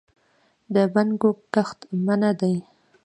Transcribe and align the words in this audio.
د 0.73 0.75
بنګو 0.93 1.31
کښت 1.53 1.79
منع 2.05 2.31
دی؟ 2.39 2.55